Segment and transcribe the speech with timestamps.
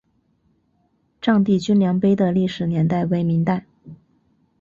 [1.21, 3.67] 丈地均粮碑的历史年代为明代。